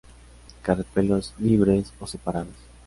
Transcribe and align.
Carpelos 0.65 1.31
libres 1.37 1.93
o 1.99 2.07
separados. 2.07 2.57